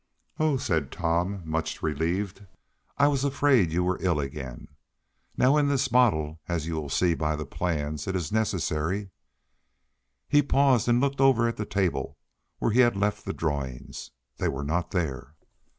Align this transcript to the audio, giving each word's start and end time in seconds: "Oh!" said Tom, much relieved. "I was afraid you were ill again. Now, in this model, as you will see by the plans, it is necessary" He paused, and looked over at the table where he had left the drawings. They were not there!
"Oh!" 0.39 0.57
said 0.57 0.91
Tom, 0.91 1.43
much 1.45 1.83
relieved. 1.83 2.47
"I 2.97 3.07
was 3.07 3.23
afraid 3.23 3.71
you 3.71 3.83
were 3.83 3.99
ill 4.01 4.19
again. 4.19 4.67
Now, 5.37 5.57
in 5.57 5.67
this 5.67 5.91
model, 5.91 6.39
as 6.47 6.65
you 6.65 6.73
will 6.73 6.89
see 6.89 7.13
by 7.13 7.35
the 7.35 7.45
plans, 7.45 8.07
it 8.07 8.15
is 8.15 8.31
necessary" 8.31 9.11
He 10.27 10.41
paused, 10.41 10.87
and 10.87 10.99
looked 10.99 11.21
over 11.21 11.47
at 11.47 11.55
the 11.57 11.67
table 11.67 12.17
where 12.57 12.71
he 12.71 12.79
had 12.79 12.97
left 12.97 13.25
the 13.25 13.31
drawings. 13.33 14.09
They 14.37 14.47
were 14.47 14.63
not 14.63 14.89
there! 14.89 15.35